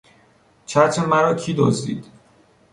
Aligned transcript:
چتر 0.65 1.05
مرا 1.05 1.33
کی 1.33 1.53
دزدید؟ 1.57 2.05